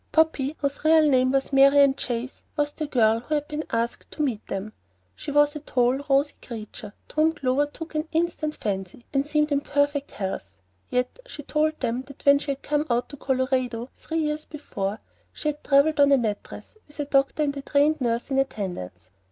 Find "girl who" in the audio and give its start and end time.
2.87-3.35